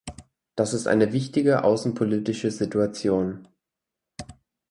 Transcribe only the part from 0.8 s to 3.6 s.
eine wichtige außenpolitische Situation.